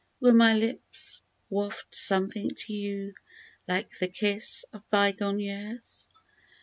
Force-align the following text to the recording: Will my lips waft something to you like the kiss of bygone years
Will 0.19 0.33
my 0.33 0.55
lips 0.55 1.21
waft 1.51 1.93
something 1.93 2.49
to 2.49 2.73
you 2.73 3.13
like 3.67 3.99
the 3.99 4.07
kiss 4.07 4.65
of 4.73 4.81
bygone 4.89 5.37
years 5.39 6.09